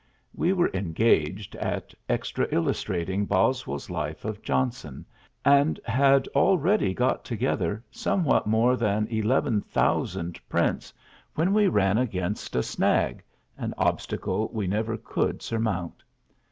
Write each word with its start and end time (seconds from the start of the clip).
We 0.33 0.51
were 0.51 0.71
engaged 0.73 1.55
at 1.57 1.93
extra 2.09 2.47
illustrating 2.51 3.27
Boswell's 3.27 3.87
life 3.91 4.25
of 4.25 4.41
Johnson, 4.41 5.05
and 5.45 5.79
had 5.85 6.27
already 6.29 6.91
got 6.95 7.23
together 7.23 7.83
somewhat 7.91 8.47
more 8.47 8.75
than 8.75 9.05
eleven 9.11 9.61
thousand 9.61 10.39
prints 10.49 10.91
when 11.35 11.53
we 11.53 11.67
ran 11.67 11.99
against 11.99 12.55
a 12.55 12.63
snag, 12.63 13.23
an 13.59 13.75
obstacle 13.77 14.49
we 14.51 14.65
never 14.65 14.97
could 14.97 15.43
surmount. 15.43 16.01